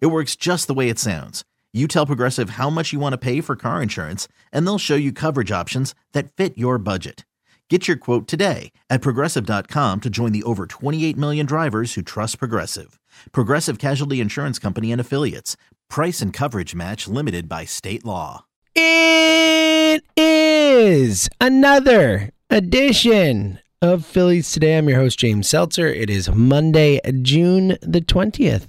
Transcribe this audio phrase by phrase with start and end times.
[0.00, 1.44] It works just the way it sounds.
[1.72, 4.94] You tell Progressive how much you want to pay for car insurance, and they'll show
[4.94, 7.24] you coverage options that fit your budget.
[7.70, 12.38] Get your quote today at progressive.com to join the over 28 million drivers who trust
[12.38, 13.00] Progressive.
[13.32, 15.56] Progressive Casualty Insurance Company and Affiliates.
[15.88, 18.44] Price and coverage match limited by state law.
[18.76, 24.76] It is another edition of Phillies Today.
[24.76, 25.86] I'm your host, James Seltzer.
[25.86, 28.68] It is Monday, June the 20th.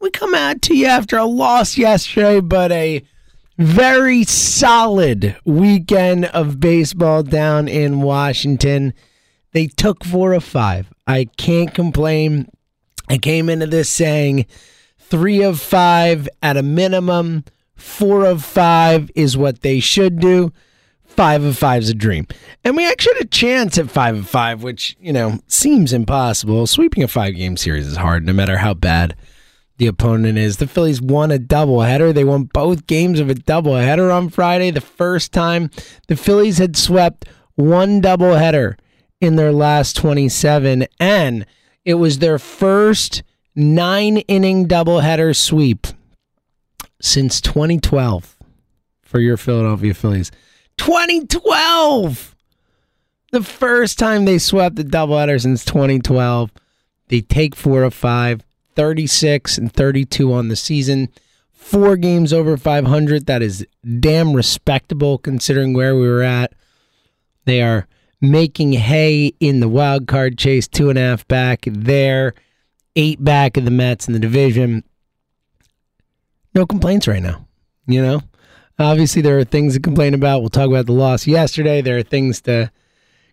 [0.00, 3.02] We come out to you after a loss yesterday, but a
[3.58, 8.94] very solid weekend of baseball down in Washington.
[9.52, 10.90] They took four of five.
[11.06, 12.50] I can't complain.
[13.10, 14.46] I came into this saying
[14.98, 17.44] three of five at a minimum,
[17.76, 20.50] four of five is what they should do.
[21.04, 22.26] Five of five is a dream.
[22.64, 26.66] And we actually had a chance at five of five, which, you know, seems impossible.
[26.66, 29.14] Sweeping a five game series is hard, no matter how bad
[29.80, 30.58] the opponent is.
[30.58, 32.12] The Phillies won a doubleheader.
[32.12, 34.70] They won both games of a doubleheader on Friday.
[34.70, 35.70] The first time
[36.06, 38.76] the Phillies had swept one doubleheader
[39.22, 41.46] in their last 27, and
[41.86, 43.22] it was their first
[43.56, 45.86] nine inning doubleheader sweep
[47.00, 48.36] since 2012
[49.00, 50.30] for your Philadelphia Phillies.
[50.76, 52.36] 2012!
[53.32, 56.52] The first time they swept a doubleheader since 2012.
[57.08, 58.44] They take four of five.
[58.80, 61.10] 36 and 32 on the season.
[61.52, 63.26] Four games over 500.
[63.26, 63.66] That is
[64.00, 66.54] damn respectable considering where we were at.
[67.44, 67.86] They are
[68.22, 72.32] making hay in the wild card chase, two and a half back there,
[72.96, 74.82] eight back of the Mets in the division.
[76.54, 77.46] No complaints right now.
[77.86, 78.22] You know,
[78.78, 80.40] obviously there are things to complain about.
[80.40, 81.82] We'll talk about the loss yesterday.
[81.82, 82.72] There are things to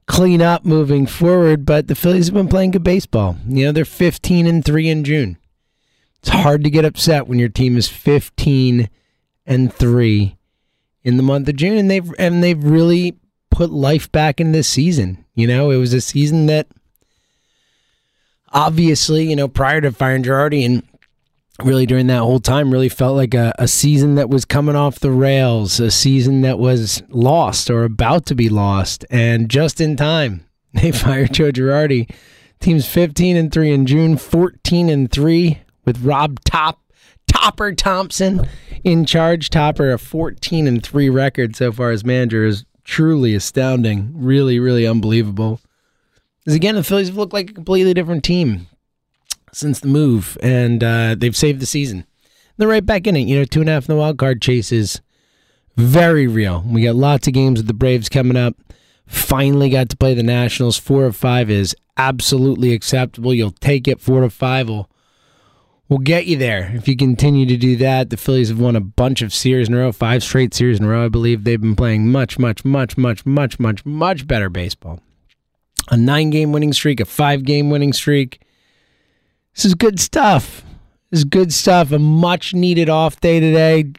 [0.08, 3.38] clean up moving forward, but the Phillies have been playing good baseball.
[3.48, 5.38] You know, they're 15 and 3 in June.
[6.20, 8.90] It's hard to get upset when your team is 15
[9.46, 10.38] and 3
[11.04, 13.16] in the month of June and they've and they've really
[13.50, 15.24] put life back in this season.
[15.36, 16.68] You know, it was a season that
[18.52, 20.84] obviously, you know, prior to firing Girardi and
[21.64, 25.00] really during that whole time really felt like a, a season that was coming off
[25.00, 29.06] the rails, a season that was lost or about to be lost.
[29.10, 32.10] And just in time, they fired Joe Girardi.
[32.60, 36.82] Team's 15 and 3 in June, 14 and 3 with Rob Top
[37.28, 38.48] Topper Thomson
[38.84, 39.50] in charge.
[39.50, 44.12] Topper a 14 and 3 record so far as manager is truly astounding.
[44.16, 45.60] Really, really unbelievable.
[46.40, 48.68] Because again, the Phillies looked like a completely different team
[49.54, 52.06] since the move, and uh, they've saved the season.
[52.58, 53.28] They're right back in it.
[53.28, 55.02] You know, two and a half in the wild card chase is
[55.76, 56.64] very real.
[56.66, 58.56] We got lots of games with the Braves coming up.
[59.06, 60.78] Finally got to play the Nationals.
[60.78, 63.34] Four of five is absolutely acceptable.
[63.34, 64.02] You'll take it.
[64.02, 64.90] Four to five will
[65.90, 68.10] will get you there if you continue to do that.
[68.10, 70.86] The Phillies have won a bunch of series in a row, five straight series in
[70.86, 71.06] a row.
[71.06, 75.00] I believe they've been playing much, much, much, much, much, much, much better baseball.
[75.90, 78.42] A nine game winning streak, a five game winning streak.
[79.58, 80.64] This is good stuff.
[81.10, 81.92] This is good stuff.
[81.92, 83.92] A much needed off day today.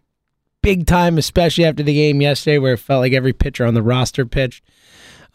[0.62, 3.82] Big time, especially after the game yesterday, where it felt like every pitcher on the
[3.82, 4.62] roster pitched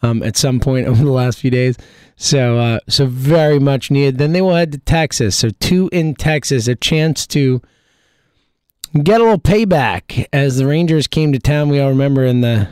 [0.00, 1.76] um, at some point over the last few days.
[2.16, 4.16] So, uh, so very much needed.
[4.16, 5.36] Then they will head to Texas.
[5.36, 7.60] So two in Texas, a chance to
[8.94, 11.68] get a little payback as the Rangers came to town.
[11.68, 12.70] We all remember in the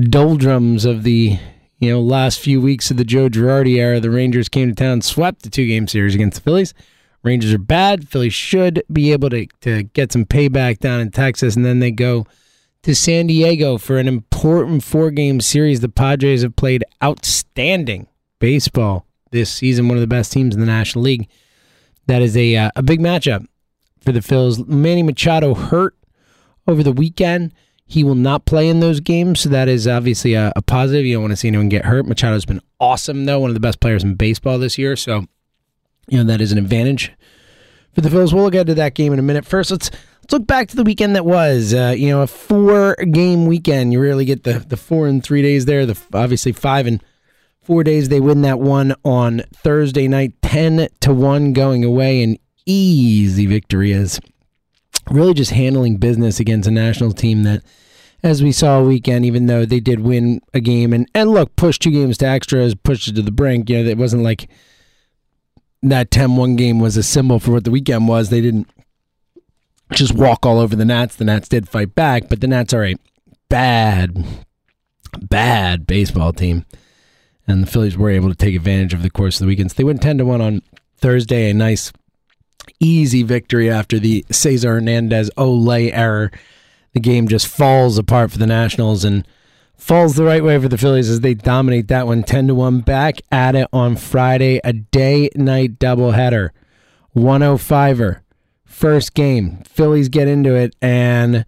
[0.00, 1.38] doldrums of the
[1.82, 5.02] you know, last few weeks of the Joe Girardi era, the Rangers came to town,
[5.02, 6.74] swept the two game series against the Phillies.
[7.24, 8.08] Rangers are bad.
[8.08, 11.90] Phillies should be able to, to get some payback down in Texas, and then they
[11.90, 12.24] go
[12.84, 15.80] to San Diego for an important four game series.
[15.80, 18.06] The Padres have played outstanding
[18.38, 21.28] baseball this season, one of the best teams in the National League.
[22.06, 23.44] That is a, uh, a big matchup
[24.00, 24.64] for the Phils.
[24.68, 25.96] Manny Machado hurt
[26.68, 27.52] over the weekend.
[27.92, 31.04] He will not play in those games, so that is obviously a, a positive.
[31.04, 32.06] You don't want to see anyone get hurt.
[32.06, 34.96] Machado's been awesome, though, one of the best players in baseball this year.
[34.96, 35.26] So,
[36.08, 37.12] you know, that is an advantage
[37.94, 38.32] for the Phils.
[38.32, 39.44] We'll get to that game in a minute.
[39.44, 39.90] First, let's
[40.22, 41.74] let's look back to the weekend that was.
[41.74, 43.92] Uh, you know, a four game weekend.
[43.92, 45.84] You rarely get the the four and three days there.
[45.84, 47.04] The obviously five and
[47.60, 48.08] four days.
[48.08, 53.92] They win that one on Thursday night, ten to one going away, an easy victory
[53.92, 54.18] as
[55.10, 57.62] really just handling business against a national team that,
[58.22, 61.78] as we saw weekend, even though they did win a game and, and look, push
[61.78, 64.48] two games to extras, pushed it to the brink, you know, it wasn't like
[65.82, 68.30] that 10 1 game was a symbol for what the weekend was.
[68.30, 68.68] They didn't
[69.92, 71.16] just walk all over the Nats.
[71.16, 72.96] The Nats did fight back, but the Nats are a
[73.48, 74.24] bad,
[75.20, 76.64] bad baseball team.
[77.46, 79.74] And the Phillies were able to take advantage of the course of the weekends.
[79.74, 80.62] They went 10 to 1 on
[80.96, 81.92] Thursday, a nice,
[82.80, 86.30] easy victory after the Cesar Hernandez Olay error.
[86.92, 89.26] The game just falls apart for the Nationals and
[89.76, 92.80] falls the right way for the Phillies as they dominate that one 10 to 1
[92.80, 96.50] back at it on Friday, a day night doubleheader.
[97.16, 98.20] 105er.
[98.64, 99.62] First game.
[99.64, 101.44] Phillies get into it and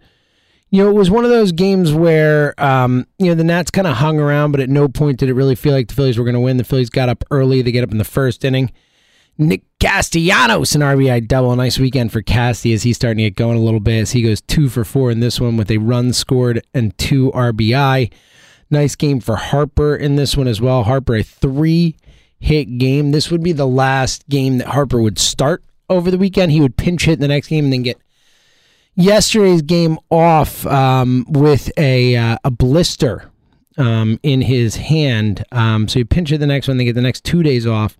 [0.75, 3.87] you know, it was one of those games where, um, you know, the Nats kind
[3.87, 6.25] of hung around, but at no point did it really feel like the Phillies were
[6.25, 6.57] going to win.
[6.57, 7.61] The Phillies got up early.
[7.61, 8.71] They get up in the first inning.
[9.37, 11.51] Nick Castellanos, an RBI double.
[11.51, 14.13] A nice weekend for Casty as he's starting to get going a little bit as
[14.13, 18.11] he goes two for four in this one with a run scored and two RBI.
[18.71, 20.85] Nice game for Harper in this one as well.
[20.85, 21.97] Harper, a three
[22.39, 23.11] hit game.
[23.11, 26.51] This would be the last game that Harper would start over the weekend.
[26.51, 27.99] He would pinch hit in the next game and then get
[28.95, 33.29] yesterday's game off um, with a uh, a blister
[33.77, 35.45] um, in his hand.
[35.51, 36.77] Um, so he pinch hit the next one.
[36.77, 37.95] They get the next two days off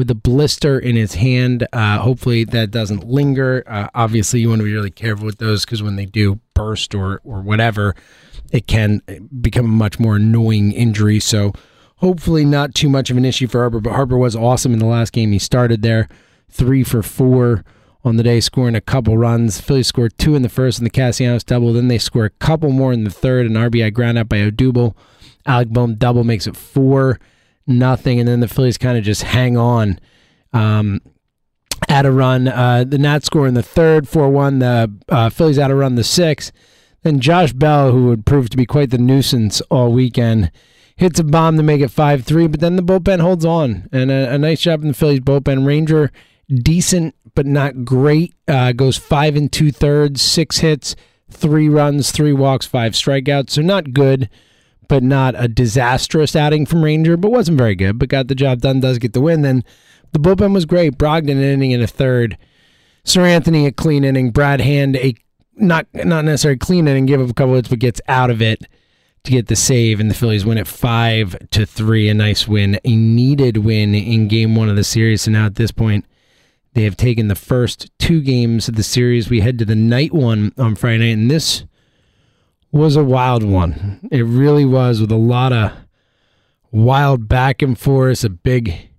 [0.00, 1.68] with a blister in his hand.
[1.74, 3.62] Uh, hopefully that doesn't linger.
[3.66, 6.94] Uh, obviously, you want to be really careful with those because when they do burst
[6.94, 7.94] or or whatever,
[8.50, 9.02] it can
[9.42, 11.20] become a much more annoying injury.
[11.20, 11.52] So
[11.96, 13.78] hopefully not too much of an issue for Harper.
[13.78, 15.32] But Harper was awesome in the last game.
[15.32, 16.08] He started there,
[16.48, 17.62] three for four
[18.02, 19.60] on the day, scoring a couple runs.
[19.60, 21.74] Phillies scored two in the first and the Castellanos double.
[21.74, 24.94] Then they score a couple more in the third, an RBI ground out by Odubel.
[25.44, 27.20] Alec Bohm double makes it four
[27.70, 29.98] nothing, and then the Phillies kind of just hang on.
[30.52, 31.00] Um,
[31.88, 34.58] at a run, uh, the Nats score in the third, four one.
[34.58, 36.52] The uh, Phillies out a run the sixth.
[37.02, 40.50] Then Josh Bell, who would prove to be quite the nuisance all weekend,
[40.96, 42.46] hits a bomb to make it five three.
[42.46, 45.66] But then the bullpen holds on, and a, a nice job in the Phillies bullpen.
[45.66, 46.12] Ranger
[46.52, 48.34] decent but not great.
[48.46, 50.96] Uh, goes five and two thirds, six hits,
[51.30, 53.50] three runs, three walks, five strikeouts.
[53.50, 54.28] So not good,
[54.90, 57.96] but not a disastrous outing from Ranger, but wasn't very good.
[57.96, 58.80] But got the job done.
[58.80, 59.42] Does get the win.
[59.42, 59.62] Then
[60.10, 60.98] the bullpen was great.
[60.98, 62.36] Brogdon an inning in a third.
[63.04, 64.32] Seranthony a clean inning.
[64.32, 65.14] Brad Hand a
[65.54, 68.64] not not necessarily clean inning, give up a couple hits, but gets out of it
[69.22, 72.08] to get the save, and the Phillies win it five to three.
[72.08, 75.22] A nice win, a needed win in Game One of the series.
[75.22, 76.04] So now at this point,
[76.74, 79.30] they have taken the first two games of the series.
[79.30, 81.64] We head to the night one on Friday night, and this
[82.72, 84.08] was a wild one.
[84.10, 85.72] It really was, with a lot of
[86.70, 88.90] wild back and forth, a big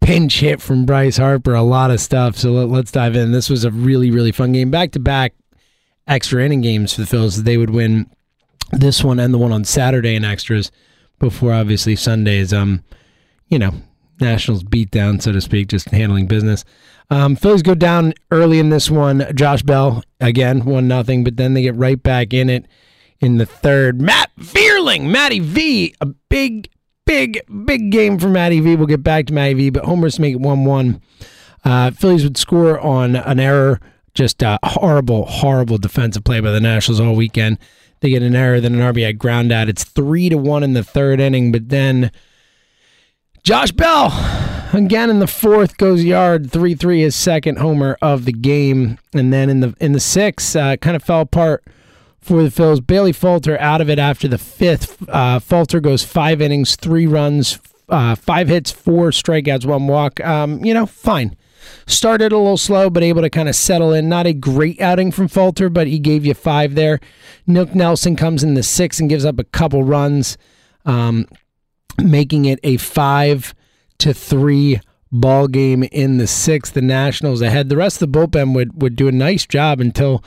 [0.00, 2.36] pinch hit from Bryce Harper, a lot of stuff.
[2.36, 3.32] So let, us dive in.
[3.32, 4.70] This was a really, really fun game.
[4.70, 5.34] Back to back
[6.06, 7.42] extra inning games for the Phillies.
[7.42, 8.10] They would win
[8.72, 10.70] this one and the one on Saturday in extras
[11.18, 12.52] before obviously Sundays.
[12.52, 12.84] Um,
[13.48, 13.72] you know,
[14.20, 16.64] Nationals beat down, so to speak, just handling business.
[17.10, 19.26] Um, Phillies go down early in this one.
[19.34, 22.66] Josh Bell again, one nothing, but then they get right back in it
[23.20, 24.00] in the third.
[24.00, 26.68] Matt Vierling, Matty V, a big,
[27.04, 28.76] big, big game for Matty V.
[28.76, 31.00] We'll get back to Matty V, but Homers make it one one.
[31.64, 33.80] Uh, Phillies would score on an error.
[34.14, 37.58] Just a horrible, horrible defensive play by the Nationals all weekend.
[38.00, 39.68] They get an error, then an RBI ground out.
[39.68, 42.10] It's three to one in the third inning, but then
[43.42, 44.12] Josh Bell
[44.72, 49.32] again in the fourth goes yard three three his second homer of the game, and
[49.32, 51.64] then in the in the sixth uh, kind of fell apart
[52.26, 52.84] for the Phils.
[52.84, 55.08] Bailey Falter out of it after the fifth.
[55.08, 60.20] Uh, Falter goes five innings, three runs, uh, five hits, four strikeouts, one walk.
[60.24, 61.36] Um, you know, fine.
[61.86, 64.08] Started a little slow, but able to kind of settle in.
[64.08, 67.00] Not a great outing from Falter, but he gave you five there.
[67.46, 70.36] Nick Nelson comes in the sixth and gives up a couple runs.
[70.84, 71.26] Um,
[71.98, 73.54] making it a five
[73.98, 74.80] to three
[75.10, 76.74] ball game in the sixth.
[76.74, 77.68] The Nationals ahead.
[77.68, 80.24] The rest of the bullpen would would do a nice job until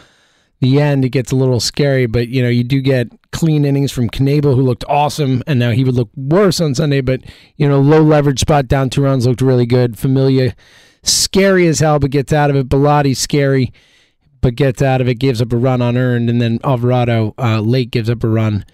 [0.59, 1.05] the end.
[1.05, 4.55] It gets a little scary, but you know you do get clean innings from Knebel,
[4.55, 7.01] who looked awesome, and now he would look worse on Sunday.
[7.01, 7.21] But
[7.55, 9.97] you know, low leverage spot down two runs looked really good.
[9.97, 10.55] Familia,
[11.03, 12.69] scary as hell, but gets out of it.
[12.69, 13.71] Bellatti, scary,
[14.41, 15.15] but gets out of it.
[15.15, 18.65] Gives up a run unearned, and then Alvarado uh, late gives up a run.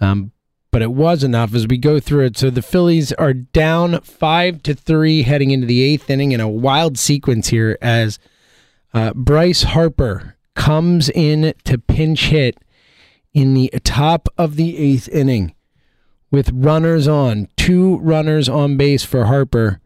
[0.00, 0.32] Um,
[0.70, 2.36] but it was enough as we go through it.
[2.36, 6.48] So the Phillies are down five to three heading into the eighth inning in a
[6.50, 8.18] wild sequence here as
[8.92, 12.58] uh, Bryce Harper comes in to pinch hit
[13.32, 15.54] in the top of the eighth inning
[16.32, 19.80] with runners on, two runners on base for Harper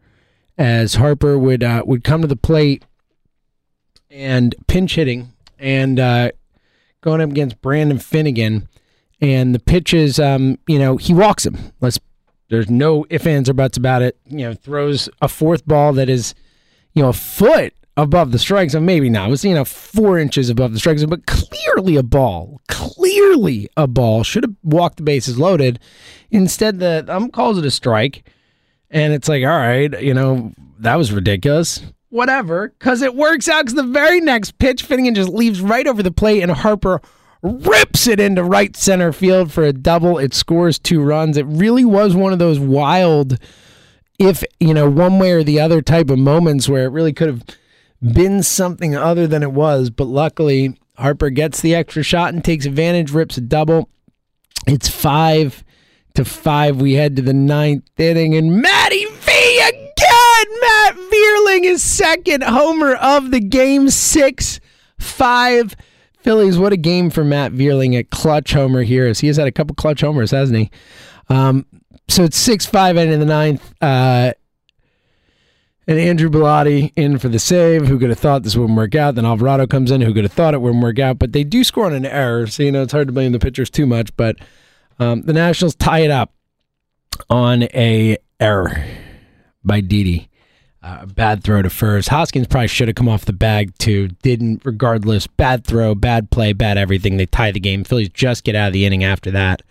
[0.57, 2.83] as Harper would uh, would come to the plate
[4.09, 6.31] and pinch hitting and uh,
[7.01, 8.67] going up against Brandon Finnegan.
[9.19, 11.57] And the pitches, um, you know, he walks him.
[11.79, 11.99] Let's.
[12.49, 14.17] There's no ifs, ands, or buts about it.
[14.25, 16.33] You know, throws a fourth ball that is,
[16.93, 18.85] you know, a foot above the strike zone.
[18.85, 19.27] Maybe not.
[19.27, 22.61] It was, you know, four inches above the strike zone, but clearly a ball.
[22.67, 24.23] Clearly a ball.
[24.23, 25.79] Should have walked the bases loaded.
[26.29, 28.27] Instead, the um calls it a strike.
[28.89, 31.81] And it's like, all right, you know, that was ridiculous.
[32.09, 33.63] Whatever, because it works out.
[33.63, 37.01] Because the very next pitch, Finnegan just leaves right over the plate, and Harper
[37.41, 40.17] rips it into right center field for a double.
[40.17, 41.37] It scores two runs.
[41.37, 43.37] It really was one of those wild,
[44.19, 47.29] if, you know, one way or the other type of moments where it really could
[47.29, 47.43] have
[48.01, 49.89] been something other than it was.
[49.89, 53.89] But luckily, Harper gets the extra shot and takes advantage, rips a double.
[54.67, 55.63] It's five
[56.15, 56.81] to five.
[56.81, 59.87] We head to the ninth inning, and Matty V again.
[60.61, 63.89] Matt Vierling is second homer of the game.
[63.89, 64.59] Six
[64.99, 65.75] five.
[66.19, 69.07] Phillies, what a game for Matt Vierling at clutch homer here.
[69.07, 70.71] As he has had a couple clutch homers, hasn't he?
[71.29, 71.65] Um,
[72.07, 73.73] so it's six five end of the ninth.
[73.81, 74.33] Uh,
[75.91, 77.87] and Andrew Bellatti in for the save.
[77.87, 79.15] Who could have thought this wouldn't work out?
[79.15, 80.01] Then Alvarado comes in.
[80.01, 81.19] Who could have thought it wouldn't work out?
[81.19, 83.39] But they do score on an error, so you know it's hard to blame the
[83.39, 84.15] pitchers too much.
[84.15, 84.37] But
[84.99, 86.33] um, the Nationals tie it up
[87.29, 88.85] on a error
[89.63, 90.29] by Didi.
[90.81, 92.09] Uh, bad throw to first.
[92.09, 94.07] Hoskins probably should have come off the bag too.
[94.23, 94.65] Didn't.
[94.65, 97.17] Regardless, bad throw, bad play, bad everything.
[97.17, 97.83] They tie the game.
[97.83, 99.61] Phillies just get out of the inning after that.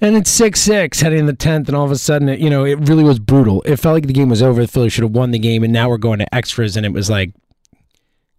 [0.00, 2.48] And it's six six heading in the tenth, and all of a sudden, it, you
[2.48, 3.62] know, it really was brutal.
[3.62, 4.62] It felt like the game was over.
[4.62, 6.92] The Phillies should have won the game, and now we're going to extras, and it
[6.92, 7.32] was like,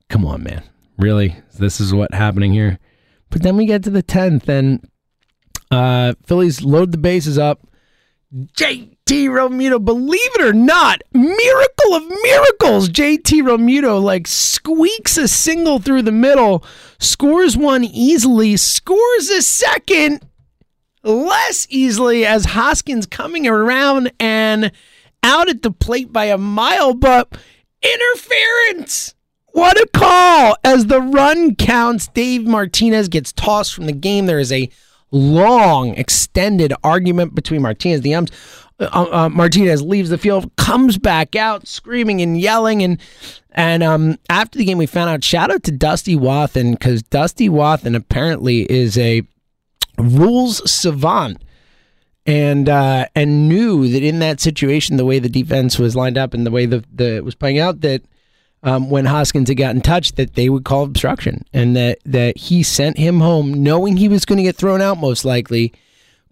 [0.09, 0.63] come on, man,
[0.97, 1.35] really?
[1.57, 2.79] This is what happening here.
[3.29, 4.89] But then we get to the tenth, and
[5.69, 7.67] uh, Phillies load the bases up.
[8.33, 12.87] JT Realmuto, believe it or not, miracle of miracles.
[12.87, 16.63] JT Realmuto like squeaks a single through the middle,
[16.99, 20.28] scores one easily, scores a second
[21.03, 24.71] less easily as Hoskins coming around and
[25.23, 27.37] out at the plate by a mile, but
[27.81, 29.15] interference.
[29.51, 30.55] What a call!
[30.63, 34.25] As the run counts, Dave Martinez gets tossed from the game.
[34.25, 34.69] There is a
[35.11, 38.31] long, extended argument between Martinez, the umps.
[38.79, 42.99] Uh, uh, Martinez leaves the field, comes back out, screaming and yelling, and
[43.51, 45.23] and um, after the game, we found out.
[45.23, 49.23] Shout out to Dusty Wathan because Dusty Wathan apparently is a
[49.99, 51.43] rules savant
[52.25, 56.33] and uh, and knew that in that situation, the way the defense was lined up
[56.33, 58.03] and the way the, the it was playing out, that
[58.61, 62.61] um, when Hoskins had gotten touched, that they would call obstruction, and that that he
[62.61, 65.73] sent him home knowing he was going to get thrown out most likely,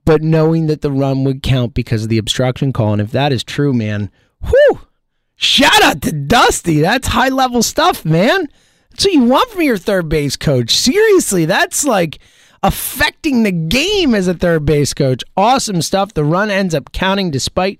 [0.05, 2.93] but knowing that the run would count because of the obstruction call.
[2.93, 4.11] And if that is true, man,
[4.47, 4.81] whew,
[5.35, 6.79] shout out to Dusty.
[6.79, 8.47] That's high level stuff, man.
[8.91, 10.75] That's what you want from your third base coach.
[10.75, 12.19] Seriously, that's like
[12.63, 15.23] affecting the game as a third base coach.
[15.35, 16.13] Awesome stuff.
[16.13, 17.79] The run ends up counting despite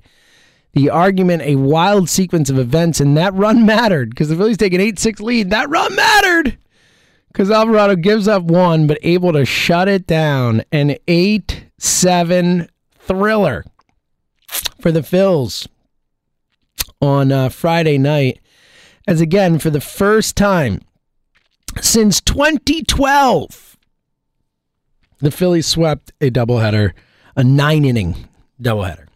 [0.74, 4.74] the argument, a wild sequence of events, and that run mattered because the Phillies take
[4.74, 5.50] an 8 6 lead.
[5.50, 6.58] That run mattered
[7.30, 10.64] because Alvarado gives up one, but able to shut it down.
[10.72, 12.70] An 8 7
[13.00, 13.66] thriller
[14.80, 15.68] for the Phils
[17.02, 18.40] on uh, Friday night.
[19.08, 20.82] As again, for the first time
[21.82, 23.77] since 2012,
[25.20, 26.94] the Phillies swept a doubleheader,
[27.36, 28.28] a nine inning
[28.62, 29.08] doubleheader.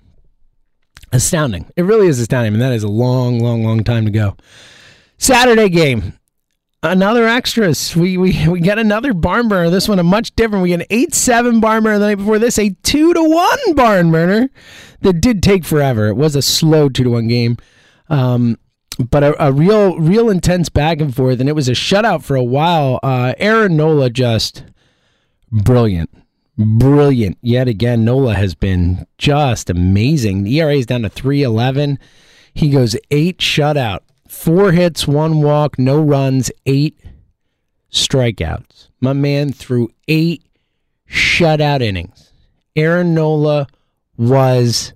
[1.12, 1.70] Astounding.
[1.76, 2.48] It really is astounding.
[2.48, 4.38] I mean, that is a long, long, long time to go.
[5.18, 6.14] Saturday game.
[6.84, 7.96] Another extras.
[7.96, 9.70] We we we get another barn burner.
[9.70, 10.64] This one a much different.
[10.64, 13.76] We get an eight seven barn burner the night before this, a two to one
[13.76, 14.50] barn burner
[15.02, 16.08] that did take forever.
[16.08, 17.58] It was a slow two to one game.
[18.10, 18.58] Um,
[19.10, 22.36] but a, a, real, real intense back and forth, and it was a shutout for
[22.36, 23.00] a while.
[23.02, 24.64] Uh, Aaron Nola just
[25.52, 26.10] brilliant.
[26.58, 27.38] Brilliant.
[27.42, 30.44] Yet again, Nola has been just amazing.
[30.44, 31.98] The ERA is down to 311.
[32.54, 37.00] He goes eight shutout, four hits, one walk, no runs, eight
[37.92, 38.90] strikeouts.
[39.00, 40.44] My man threw eight
[41.10, 42.34] shutout innings.
[42.76, 43.68] Aaron Nola
[44.18, 44.94] was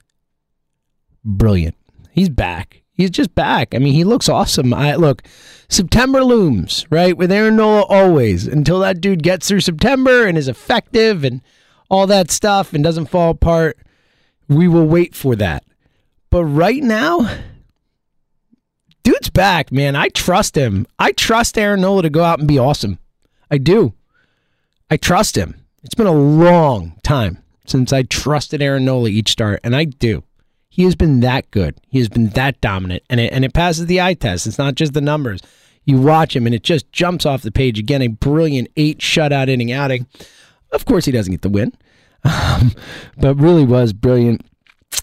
[1.24, 1.76] brilliant.
[2.12, 2.84] He's back.
[2.96, 3.75] He's just back.
[3.75, 4.74] I mean, he looks awesome.
[4.74, 5.22] I look,
[5.68, 7.16] September looms, right?
[7.16, 11.42] With Aaron Nola always until that dude gets through September and is effective and
[11.90, 13.78] all that stuff and doesn't fall apart.
[14.48, 15.66] We will wait for that.
[16.30, 17.30] But right now,
[19.04, 19.96] dude's back, man.
[19.96, 20.88] I trust him.
[20.98, 23.00] I trust Aaron Nola to go out and be awesome.
[23.52, 23.94] I do.
[24.90, 25.66] I trust him.
[25.84, 30.24] It's been a long time since I trusted Aaron Nola each start, and I do.
[30.75, 31.79] He has been that good.
[31.88, 34.46] He has been that dominant, and it and it passes the eye test.
[34.46, 35.39] It's not just the numbers.
[35.86, 38.01] you watch him and it just jumps off the page again.
[38.01, 40.05] A brilliant eight shutout inning outing.
[40.74, 41.72] Of course, he doesn't get the win,
[42.25, 42.74] um,
[43.17, 44.46] but really was brilliant.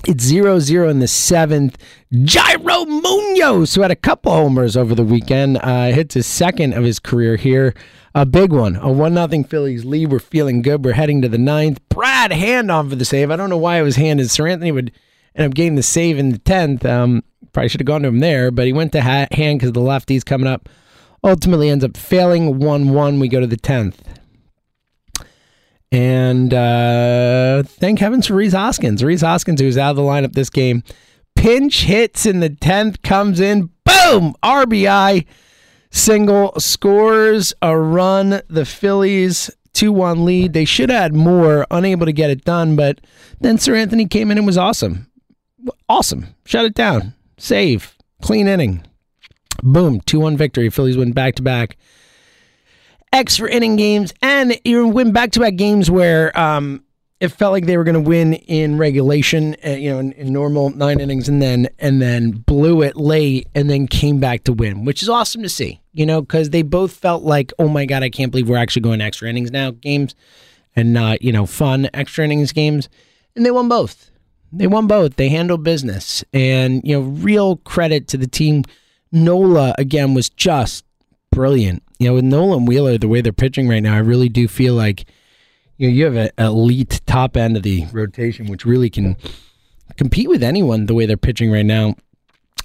[0.07, 1.79] It's 0 0 in the seventh.
[2.13, 6.85] Yairo Munoz, who had a couple homers over the weekend, uh, hits his second of
[6.85, 7.73] his career here.
[8.15, 10.13] A big one, a 1 0 Phillies lead.
[10.13, 10.85] We're feeling good.
[10.85, 11.81] We're heading to the ninth.
[11.89, 13.31] Brad Hand on for the save.
[13.31, 14.27] I don't know why it was handed.
[14.27, 14.93] Seranthony would
[15.35, 16.85] end up getting the save in the 10th.
[16.85, 17.23] Um,
[17.53, 19.81] probably should have gone to him there, but he went to ha- Hand because the
[19.81, 20.69] lefty's coming up.
[21.25, 23.21] Ultimately ends up failing 1 1.
[23.21, 23.97] We go to the 10th.
[25.93, 29.05] And uh, thank heavens for Rhys Hoskins.
[29.05, 30.83] Rhys Hoskins, who's out of the lineup this game,
[31.37, 35.27] pinch hits in the 10th, comes in, boom, RBI,
[35.91, 38.41] single, scores a run.
[38.49, 40.55] The Phillies 2 1 lead.
[40.55, 43.01] They should had more, unable to get it done, but
[43.41, 45.12] then Seranthony came in and was awesome.
[45.93, 46.35] Awesome.
[46.47, 47.13] Shut it down.
[47.37, 47.99] Save.
[48.23, 48.87] Clean inning.
[49.63, 50.01] Boom.
[50.01, 50.71] 2 1 victory.
[50.71, 51.77] Phillies win back to back
[53.13, 56.83] extra inning games, and you win back to back games where um,
[57.21, 60.33] it felt like they were going to win in regulation, uh, you know, in, in,
[60.33, 64.53] normal nine innings, and then and then blew it late, and then came back to
[64.55, 67.85] win, which is awesome to see, you know, because they both felt like, oh my
[67.85, 70.15] god, I can't believe we're actually going extra innings now games,
[70.75, 72.89] and not you know fun extra innings games,
[73.37, 74.12] and they won both.
[74.53, 75.17] They won both.
[75.17, 78.65] They handled business, and you know, real credit to the team.
[79.15, 80.85] Nola again was just
[81.31, 84.49] brilliant you know, with Nolan Wheeler, the way they're pitching right now, I really do
[84.49, 85.05] feel like
[85.79, 89.17] you know you have an elite top end of the rotation, which really can
[89.97, 91.95] compete with anyone the way they're pitching right now.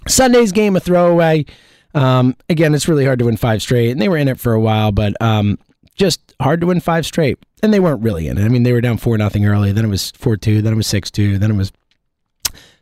[0.08, 1.46] Sunday's game a throwaway.
[1.94, 4.54] Um, again, it's really hard to win five straight, and they were in it for
[4.54, 5.60] a while, but um,
[5.98, 7.38] just hard to win five straight.
[7.62, 8.46] And they weren't really in it.
[8.46, 10.78] I mean, they were down four nothing early, then it was four two, then it
[10.78, 11.72] was six two, then it was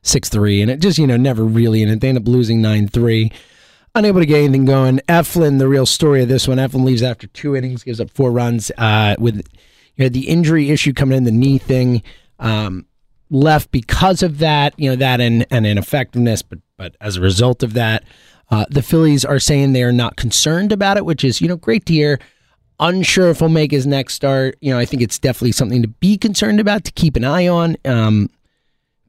[0.01, 2.01] six three, and it just you know never really in it.
[2.01, 3.31] They end up losing nine three
[3.95, 5.00] unable to get anything going.
[5.07, 8.31] Eflin, the real story of this one, Eflin leaves after two innings, gives up four
[8.31, 8.72] runs.
[8.77, 9.38] Uh, with
[9.95, 12.04] you know the injury issue coming in, the knee thing,
[12.39, 12.86] um,
[13.30, 14.78] left because of that.
[14.78, 18.04] You know that and and ineffectiveness, but but as a result of that,
[18.51, 21.58] uh, the Phillies are saying they are not concerned about it, which is you know
[21.58, 22.19] great to hear.
[22.80, 24.58] Unsure if he'll make his next start.
[24.62, 27.48] You know, I think it's definitely something to be concerned about, to keep an eye
[27.48, 27.78] on.
[27.86, 28.30] Um,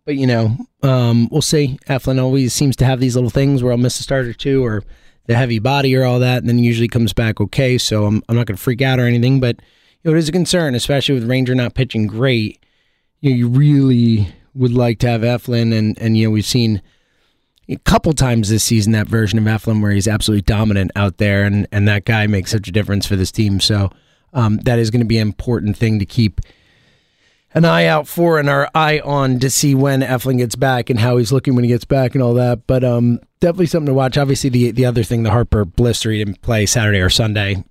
[0.05, 1.79] but you know, um, we'll see.
[1.89, 4.65] Eflin always seems to have these little things where I'll miss a start or two,
[4.65, 4.85] or
[5.27, 7.77] the heavy body, or all that, and then usually comes back okay.
[7.77, 9.57] So I'm I'm not going to freak out or anything, but
[10.03, 12.63] you know, it is a concern, especially with Ranger not pitching great.
[13.21, 16.83] You know, you really would like to have Eflin, and and you know, we've seen
[17.69, 21.45] a couple times this season that version of Eflin where he's absolutely dominant out there,
[21.45, 23.61] and and that guy makes such a difference for this team.
[23.61, 23.91] So
[24.33, 26.41] um, that is going to be an important thing to keep
[27.55, 31.01] an eye out for and our eye on to see when Eflin gets back and
[31.01, 32.67] how he's looking when he gets back and all that.
[32.67, 34.19] But um, definitely something to watch.
[34.19, 37.65] Obviously, the the other thing, the Harper blister, he didn't play Saturday or Sunday.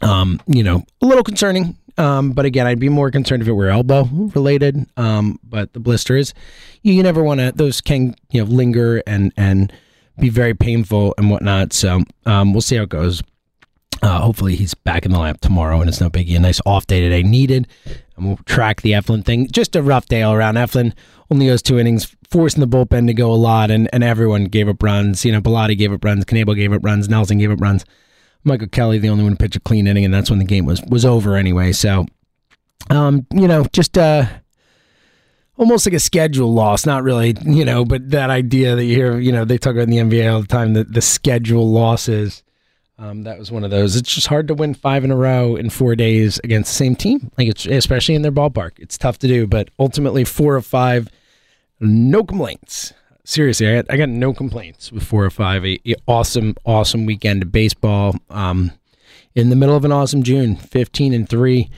[0.00, 1.76] Um, you know, a little concerning.
[1.98, 4.86] Um, but again, I'd be more concerned if it were elbow related.
[4.96, 6.32] Um, but the blister is,
[6.82, 7.52] you, you never want to.
[7.54, 9.72] Those can you know linger and and
[10.18, 11.72] be very painful and whatnot.
[11.72, 13.22] So um, we'll see how it goes.
[14.02, 16.36] Uh, hopefully he's back in the lab tomorrow and it's no biggie.
[16.36, 17.68] A nice off day today needed.
[18.16, 19.48] And we'll track the Eflin thing.
[19.50, 20.56] Just a rough day all around.
[20.56, 20.92] Eflin
[21.30, 24.68] only goes two innings, forcing the bullpen to go a lot, and, and everyone gave
[24.68, 25.24] up runs.
[25.24, 27.84] You know, Bellatti gave up runs, Knebel gave up runs, Nelson gave up runs.
[28.44, 30.66] Michael Kelly, the only one to pitch a clean inning, and that's when the game
[30.66, 31.72] was was over anyway.
[31.72, 32.06] So,
[32.90, 34.26] um, you know, just uh,
[35.56, 36.84] almost like a schedule loss.
[36.84, 39.88] Not really, you know, but that idea that you hear, you know, they talk about
[39.88, 42.42] in the NBA all the time that the schedule losses.
[42.98, 43.96] Um, that was one of those.
[43.96, 46.94] It's just hard to win five in a row in four days against the same
[46.94, 47.32] team.
[47.36, 48.72] Like it's especially in their ballpark.
[48.78, 51.08] It's tough to do, but ultimately four of five,
[51.80, 52.92] no complaints.
[53.24, 55.64] Seriously, I got, I got no complaints with four or five.
[55.64, 58.16] A, a awesome, awesome weekend of baseball.
[58.30, 58.72] Um,
[59.34, 61.70] in the middle of an awesome June, fifteen and three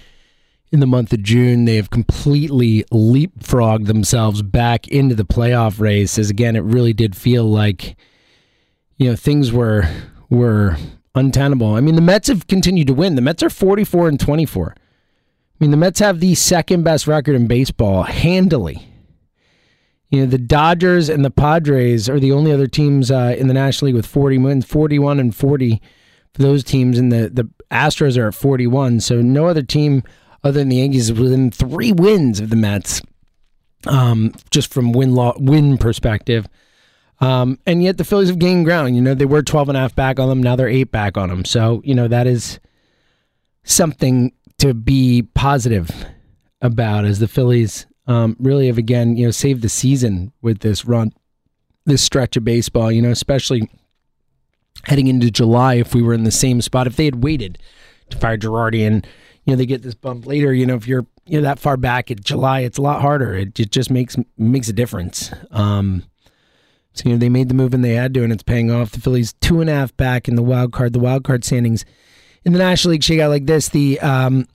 [0.74, 1.64] in the month of June.
[1.64, 6.18] They have completely leapfrogged themselves back into the playoff race.
[6.18, 7.96] As again, it really did feel like
[8.96, 9.88] you know things were
[10.28, 10.76] were
[11.14, 11.74] untenable.
[11.74, 13.14] I mean, the Mets have continued to win.
[13.14, 14.74] The Mets are 44 and 24.
[14.76, 14.82] I
[15.60, 18.88] mean, the Mets have the second best record in baseball handily.
[20.14, 23.54] You know, the Dodgers and the Padres are the only other teams uh, in the
[23.54, 25.82] National League with 40 wins, 41 and 40
[26.32, 27.00] for those teams.
[27.00, 29.00] And the, the Astros are at 41.
[29.00, 30.04] So no other team
[30.44, 33.02] other than the Yankees is within three wins of the Mets,
[33.88, 36.46] um, just from win law, win perspective.
[37.20, 38.94] Um, and yet the Phillies have gained ground.
[38.94, 40.40] You know, they were 12 and a half back on them.
[40.40, 41.44] Now they're eight back on them.
[41.44, 42.60] So, you know, that is
[43.64, 45.90] something to be positive
[46.60, 50.84] about as the Phillies um, really have, again, you know, saved the season with this
[50.84, 51.12] run,
[51.86, 53.68] this stretch of baseball, you know, especially
[54.84, 56.86] heading into July if we were in the same spot.
[56.86, 57.58] If they had waited
[58.10, 59.06] to fire Girardi and
[59.44, 61.76] you know they get this bump later, you know if you're you know that far
[61.76, 63.34] back at July, it's a lot harder.
[63.34, 65.32] It, it just makes makes a difference.
[65.50, 66.04] Um,
[66.92, 68.90] so you know they made the move and they had to, and it's paying off.
[68.90, 70.92] The Phillies two and a half back in the wild card.
[70.92, 71.84] The wild card standings
[72.44, 73.68] in the National League shake out like this.
[73.68, 74.46] The um,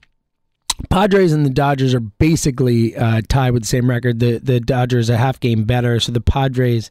[0.88, 4.20] Padres and the Dodgers are basically uh, tied with the same record.
[4.20, 6.90] The the Dodgers a half game better, so the Padres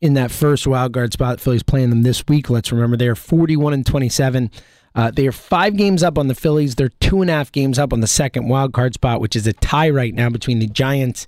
[0.00, 1.40] in that first wild card spot.
[1.40, 2.50] Phillies playing them this week.
[2.50, 4.50] Let's remember they are 41 and 27.
[4.94, 6.74] Uh, they are five games up on the Phillies.
[6.74, 9.46] They're two and a half games up on the second wild card spot, which is
[9.46, 11.26] a tie right now between the Giants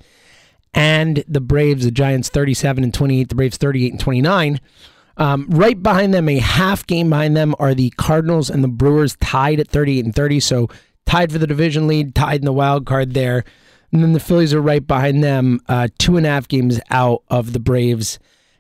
[0.73, 1.85] and the Braves.
[1.85, 4.61] The Giants 37 and 28, the Braves 38 and 29.
[5.19, 9.17] Um, right behind them, a half game behind them, are the Cardinals and the Brewers
[9.17, 10.41] tied at 38 and 30.
[10.41, 10.69] So
[11.09, 13.43] tied for the division lead, tied in the wild card there.
[13.91, 17.23] And then the Phillies are right behind them, uh, two and a half games out
[17.29, 18.19] of the Braves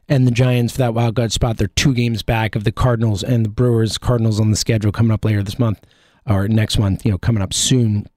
[0.08, 1.58] and the Giants for that wild card spot.
[1.58, 3.98] They're two games back of the Cardinals and the Brewers.
[3.98, 5.84] Cardinals on the schedule coming up later this month
[6.26, 8.08] or next month, you know, coming up soon.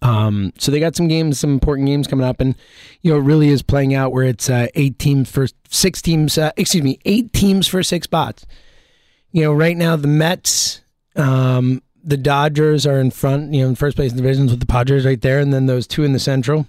[0.00, 2.56] Um, so they got some games, some important games coming up, and
[3.02, 6.38] you know, it really is playing out where it's uh, eight teams for six teams.
[6.38, 8.46] Uh, excuse me, eight teams for six spots.
[9.32, 10.80] You know, right now the Mets,
[11.16, 13.52] um, the Dodgers are in front.
[13.52, 15.66] You know, in first place in the divisions with the Padres right there, and then
[15.66, 16.66] those two in the Central,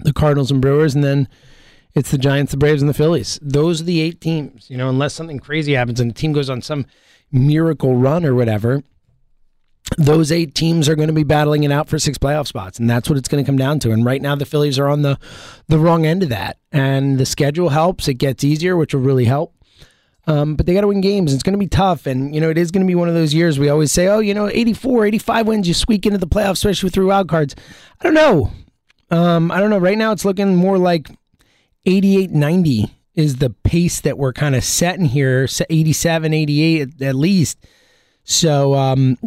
[0.00, 1.28] the Cardinals and Brewers, and then
[1.94, 3.38] it's the Giants, the Braves, and the Phillies.
[3.40, 4.68] Those are the eight teams.
[4.68, 6.86] You know, unless something crazy happens and the team goes on some
[7.30, 8.82] miracle run or whatever,
[9.98, 12.88] those eight teams are going to be battling it out for six playoff spots, and
[12.88, 13.92] that's what it's going to come down to.
[13.92, 15.18] And right now, the Phillies are on the
[15.68, 19.26] the wrong end of that, and the schedule helps; it gets easier, which will really
[19.26, 19.53] help.
[20.26, 21.34] Um, but they got to win games.
[21.34, 23.14] It's going to be tough, and you know it is going to be one of
[23.14, 26.26] those years we always say, "Oh, you know, 84, 85 wins, you squeak into the
[26.26, 27.54] playoffs, especially three wild cards."
[28.00, 28.50] I don't know.
[29.10, 29.78] Um, I don't know.
[29.78, 31.08] Right now, it's looking more like
[31.86, 37.58] 88 90 is the pace that we're kind of setting here 87 88 at, least
[38.24, 39.18] so um,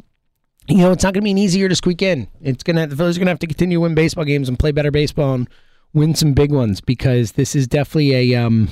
[0.68, 2.76] you know it's not going to be an easy year to squeak in it's going
[2.76, 4.72] to the phillies are going to have to continue to win baseball games and play
[4.72, 5.50] better baseball and
[5.94, 8.70] win some big ones because this is definitely a um,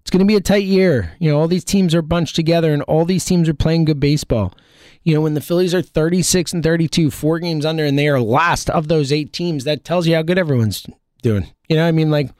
[0.00, 2.72] it's going to be a tight year you know all these teams are bunched together
[2.72, 4.54] and all these teams are playing good baseball
[5.02, 8.20] you know when the phillies are 36 and 32 four games under and they are
[8.20, 10.86] last of those eight teams that tells you how good everyone's
[11.22, 12.30] doing you know i mean like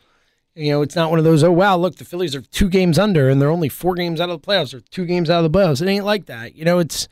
[0.55, 2.99] you know, it's not one of those, oh, wow, look, the Phillies are two games
[2.99, 5.51] under and they're only four games out of the playoffs or two games out of
[5.51, 5.81] the playoffs.
[5.81, 6.57] It ain't like that.
[6.57, 7.09] You know, it's,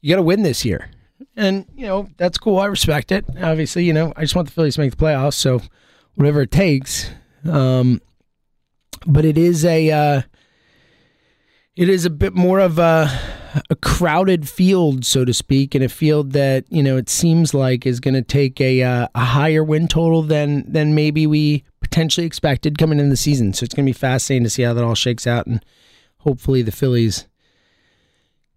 [0.00, 0.90] you got to win this year.
[1.36, 2.58] And, you know, that's cool.
[2.58, 3.24] I respect it.
[3.40, 5.34] Obviously, you know, I just want the Phillies to make the playoffs.
[5.34, 5.62] So
[6.14, 7.10] whatever it takes.
[7.48, 8.00] Um,
[9.06, 10.22] but it is a, uh,
[11.76, 13.08] it is a bit more of a,
[13.70, 17.86] a crowded field, so to speak, and a field that you know it seems like
[17.86, 22.26] is going to take a uh, a higher win total than than maybe we potentially
[22.26, 23.52] expected coming in the season.
[23.52, 25.64] So it's going to be fascinating to see how that all shakes out, and
[26.18, 27.26] hopefully the Phillies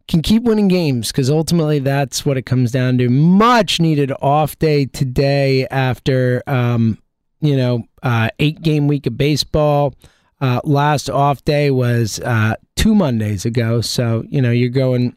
[0.07, 3.09] can keep winning games because ultimately that's what it comes down to.
[3.09, 6.97] Much needed off day today after um,
[7.39, 9.93] you know uh, eight game week of baseball.
[10.41, 15.15] Uh, last off day was uh, two Mondays ago, so you know you're going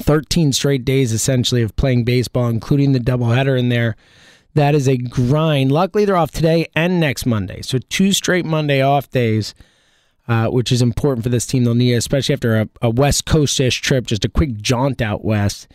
[0.00, 3.96] 13 straight days essentially of playing baseball, including the doubleheader in there.
[4.54, 5.70] That is a grind.
[5.70, 7.62] Luckily, they're off today and next Monday.
[7.62, 9.54] So, two straight Monday off days,
[10.26, 11.62] uh, which is important for this team.
[11.62, 15.24] They'll need, especially after a, a West Coast ish trip, just a quick jaunt out
[15.24, 15.68] west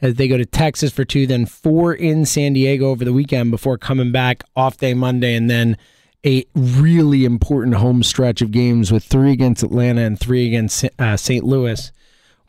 [0.00, 3.50] as they go to Texas for two, then four in San Diego over the weekend
[3.50, 5.76] before coming back off day Monday, and then
[6.24, 11.16] a really important home stretch of games with three against Atlanta and three against uh,
[11.16, 11.44] St.
[11.44, 11.92] Louis.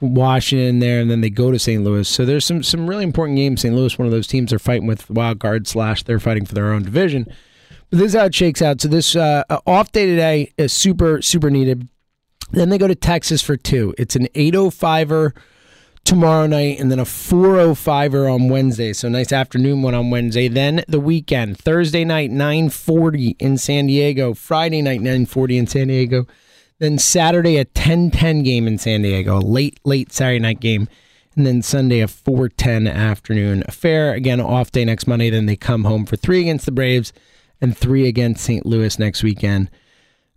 [0.01, 1.84] Washington there, and then they go to St.
[1.84, 2.07] Louis.
[2.07, 3.62] So there's some some really important games.
[3.62, 3.73] St.
[3.73, 6.73] Louis, one of those teams, they're fighting with wild card slash they're fighting for their
[6.73, 7.25] own division.
[7.89, 8.81] But this is how it shakes out.
[8.81, 11.88] So this uh, off day today is super super needed.
[12.51, 13.93] Then they go to Texas for two.
[13.97, 15.34] It's an 805er
[16.03, 18.93] tomorrow night and then a 405er on Wednesday.
[18.93, 20.47] So nice afternoon one on Wednesday.
[20.47, 26.27] Then the weekend, Thursday night 940 in San Diego, Friday night 940 in San Diego.
[26.79, 30.87] Then Saturday a 10-10 game in San Diego, late late Saturday night game,
[31.35, 34.13] and then Sunday a 4-10 afternoon affair.
[34.13, 35.29] Again, off day next Monday.
[35.29, 37.13] Then they come home for three against the Braves
[37.61, 38.65] and three against St.
[38.65, 39.69] Louis next weekend.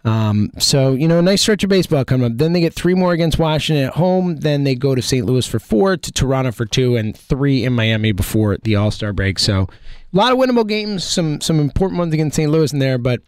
[0.04, 2.38] Um, so you know, a nice stretch of baseball coming up.
[2.38, 4.36] Then they get three more against Washington at home.
[4.36, 5.24] Then they go to St.
[5.24, 9.12] Louis for four, to Toronto for two, and three in Miami before the All Star
[9.12, 9.38] break.
[9.38, 12.50] So a lot of winnable games, some some important ones against St.
[12.50, 13.22] Louis in there, but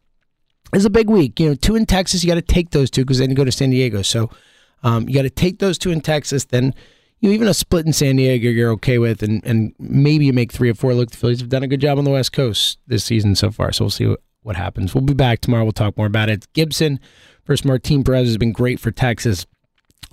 [0.75, 1.41] it's a big week.
[1.41, 3.45] You know, two in Texas, you got to take those two because then you go
[3.45, 4.03] to San Diego.
[4.03, 4.31] So
[4.83, 6.45] um, you got to take those two in Texas.
[6.45, 6.75] Then
[7.21, 10.35] you know, even a split in San Diego, you're okay with, and and maybe you
[10.35, 10.93] make three or four.
[10.93, 13.51] Look, the Phillies have done a good job on the West Coast this season so
[13.51, 13.73] far.
[13.73, 14.15] So we'll see
[14.47, 14.95] what, happens.
[14.95, 15.65] We'll be back tomorrow.
[15.65, 16.47] We'll talk more about it.
[16.53, 17.01] Gibson
[17.47, 19.47] versus Martin Perez has been great for Texas.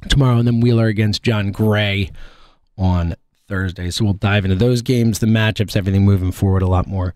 [0.09, 2.11] tomorrow, and then Wheeler against Jon Gray
[2.77, 3.15] on
[3.47, 3.89] Thursday.
[3.89, 7.13] So we'll dive into those games, the matchups, everything moving forward a lot more.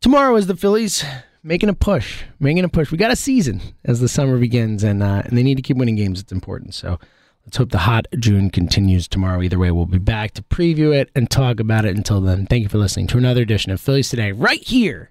[0.00, 1.04] Tomorrow is the Phillies
[1.42, 2.90] making a push, making a push.
[2.90, 5.76] We got a season as the summer begins, and uh, and they need to keep
[5.76, 6.20] winning games.
[6.20, 6.74] It's important.
[6.74, 6.98] So
[7.44, 9.42] let's hope the hot June continues tomorrow.
[9.42, 11.96] Either way, we'll be back to preview it and talk about it.
[11.96, 15.10] Until then, thank you for listening to another edition of Phillies Today, right here